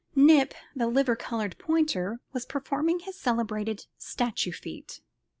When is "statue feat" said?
3.99-4.99